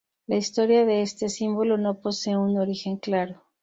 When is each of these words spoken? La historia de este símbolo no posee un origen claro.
La 0.25 0.35
historia 0.37 0.83
de 0.83 1.03
este 1.03 1.29
símbolo 1.29 1.77
no 1.77 2.01
posee 2.01 2.35
un 2.35 2.57
origen 2.57 2.97
claro. 2.97 3.43